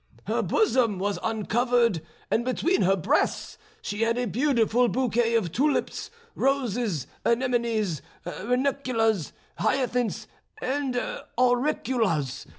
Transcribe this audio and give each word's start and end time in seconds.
Her 0.25 0.41
bosom 0.41 0.97
was 0.97 1.19
uncovered, 1.21 2.01
and 2.31 2.43
between 2.43 2.81
her 2.81 2.95
breasts 2.95 3.59
she 3.83 4.01
had 4.01 4.17
a 4.17 4.25
beautiful 4.25 4.87
bouquet 4.89 5.35
of 5.35 5.51
tulips, 5.51 6.09
roses, 6.33 7.05
anemones, 7.23 8.01
ranunculus, 8.25 9.31
hyacinths, 9.59 10.25
and 10.59 10.95
auriculas. 11.37 12.47